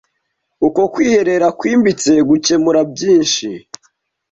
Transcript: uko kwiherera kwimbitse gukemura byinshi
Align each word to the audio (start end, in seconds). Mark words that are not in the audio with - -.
uko 0.67 0.81
kwiherera 0.93 1.47
kwimbitse 1.59 2.11
gukemura 2.29 2.79
byinshi 2.91 3.49